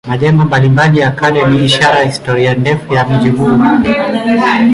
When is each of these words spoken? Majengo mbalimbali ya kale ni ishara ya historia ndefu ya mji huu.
Majengo 0.09 0.45
mbalimbali 0.45 0.99
ya 0.99 1.11
kale 1.11 1.45
ni 1.45 1.65
ishara 1.65 1.99
ya 1.99 2.05
historia 2.05 2.53
ndefu 2.53 2.93
ya 2.93 3.05
mji 3.05 3.29
huu. 3.29 3.57